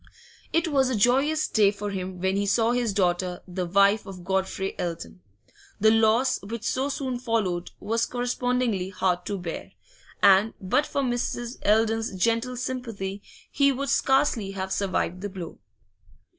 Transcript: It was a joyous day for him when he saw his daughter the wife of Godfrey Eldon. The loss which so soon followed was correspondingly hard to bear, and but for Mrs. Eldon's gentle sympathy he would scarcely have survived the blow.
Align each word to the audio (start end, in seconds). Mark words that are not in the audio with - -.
It 0.51 0.67
was 0.67 0.89
a 0.89 0.95
joyous 0.95 1.47
day 1.47 1.69
for 1.69 1.91
him 1.91 2.19
when 2.19 2.35
he 2.35 2.47
saw 2.47 2.71
his 2.71 2.91
daughter 2.91 3.43
the 3.47 3.67
wife 3.67 4.07
of 4.07 4.23
Godfrey 4.23 4.73
Eldon. 4.79 5.21
The 5.79 5.91
loss 5.91 6.41
which 6.41 6.63
so 6.63 6.89
soon 6.89 7.19
followed 7.19 7.69
was 7.79 8.07
correspondingly 8.07 8.89
hard 8.89 9.27
to 9.27 9.37
bear, 9.37 9.73
and 10.23 10.55
but 10.59 10.87
for 10.87 11.03
Mrs. 11.03 11.59
Eldon's 11.61 12.15
gentle 12.15 12.57
sympathy 12.57 13.21
he 13.51 13.71
would 13.71 13.89
scarcely 13.89 14.49
have 14.53 14.73
survived 14.73 15.21
the 15.21 15.29
blow. 15.29 15.59